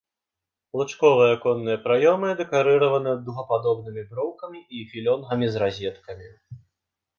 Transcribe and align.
Лучковыя 0.79 1.33
аконныя 1.37 1.79
праёмы 1.83 2.29
дэкарыраваны 2.39 3.13
дугападобнымі 3.27 4.07
броўкамі 4.15 4.59
і 4.79 4.85
філёнгамі 4.95 5.53
з 5.55 5.65
разеткамі. 5.65 6.27